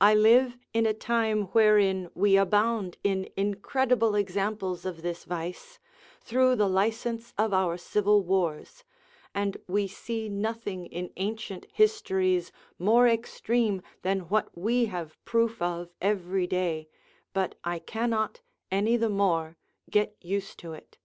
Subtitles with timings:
[0.00, 5.80] I live in a time wherein we abound in incredible examples of this vice,
[6.20, 8.84] through the licence of our civil wars;
[9.34, 15.90] and we see nothing in ancient histories more extreme than what we have proof of
[16.00, 16.88] every day,
[17.32, 18.40] but I cannot,
[18.70, 19.56] any the more,
[19.90, 20.96] get used to it.